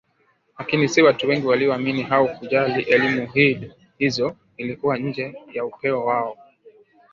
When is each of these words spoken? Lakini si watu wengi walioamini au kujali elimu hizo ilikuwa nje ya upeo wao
Lakini 0.59 0.89
si 0.89 1.01
watu 1.01 1.27
wengi 1.27 1.47
walioamini 1.47 2.03
au 2.03 2.37
kujali 2.39 2.83
elimu 2.83 3.27
hizo 3.97 4.35
ilikuwa 4.57 4.97
nje 4.97 5.35
ya 5.53 5.65
upeo 5.65 6.05
wao 6.05 6.37